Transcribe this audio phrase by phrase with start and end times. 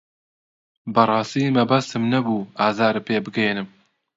[0.93, 3.67] بەڕاستی مەبەستم نەبوو ئازارت پێ بگەیەنم.